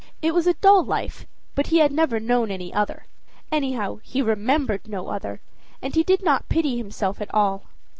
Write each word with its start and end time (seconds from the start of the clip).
It 0.19 0.33
was 0.33 0.47
a 0.47 0.55
dull 0.55 0.83
life, 0.83 1.27
but 1.53 1.67
he 1.67 1.77
had 1.77 1.91
never 1.91 2.19
known 2.19 2.49
any 2.49 2.73
other; 2.73 3.05
anyhow, 3.51 3.99
he 4.01 4.19
remembered 4.23 4.87
no 4.87 5.09
other, 5.09 5.41
and 5.79 5.93
he 5.93 6.01
did 6.01 6.23
not 6.23 6.49
pity 6.49 6.75
himself 6.75 7.21
at 7.21 7.31
all. 7.35 7.65